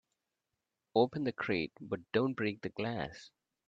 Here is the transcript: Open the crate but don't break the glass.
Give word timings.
Open 0.95 1.25
the 1.25 1.31
crate 1.31 1.73
but 1.79 2.11
don't 2.11 2.33
break 2.33 2.63
the 2.63 2.69
glass. 2.69 3.29